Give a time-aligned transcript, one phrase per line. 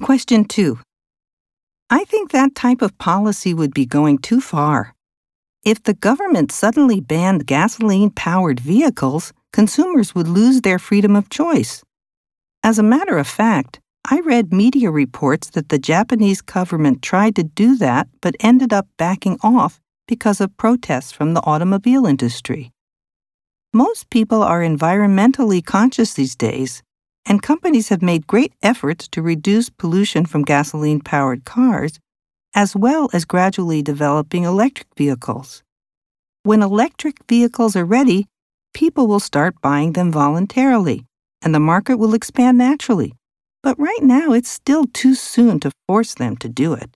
[0.00, 0.78] Question 2.
[1.90, 4.94] I think that type of policy would be going too far.
[5.64, 11.82] If the government suddenly banned gasoline powered vehicles, consumers would lose their freedom of choice.
[12.62, 17.42] As a matter of fact, I read media reports that the Japanese government tried to
[17.42, 22.70] do that but ended up backing off because of protests from the automobile industry.
[23.74, 26.82] Most people are environmentally conscious these days,
[27.26, 31.98] and companies have made great efforts to reduce pollution from gasoline powered cars,
[32.54, 35.62] as well as gradually developing electric vehicles.
[36.42, 38.26] When electric vehicles are ready,
[38.74, 41.04] people will start buying them voluntarily,
[41.42, 43.12] and the market will expand naturally.
[43.62, 46.90] But right now, it's still too soon to force them to do it.